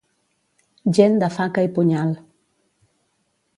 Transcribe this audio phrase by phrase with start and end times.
[0.99, 2.17] Gent de faca i punyal.